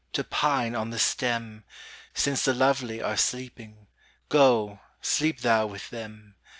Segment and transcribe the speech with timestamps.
[0.13, 1.63] To pine on the stem;
[2.15, 3.85] Since the lovely are sleeping,
[4.29, 6.33] Go, sleep thou with them.